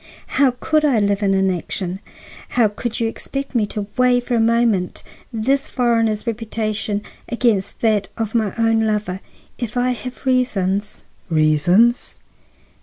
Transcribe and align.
How 0.41 0.55
could 0.59 0.83
I 0.83 0.97
live 0.97 1.21
in 1.21 1.35
inaction? 1.35 1.99
How 2.57 2.67
could 2.69 2.99
you 2.99 3.07
expect 3.07 3.53
me 3.53 3.67
to 3.67 3.85
weigh 3.97 4.19
for 4.19 4.33
a 4.33 4.39
moment 4.39 5.03
this 5.31 5.69
foreigner's 5.69 6.25
reputation 6.25 7.03
against 7.29 7.81
that 7.81 8.09
of 8.17 8.33
my 8.33 8.51
own 8.57 8.87
lover? 8.87 9.19
If 9.59 9.77
I 9.77 9.91
have 9.91 10.25
reasons—" 10.25 11.03
"Reasons!" 11.29 12.23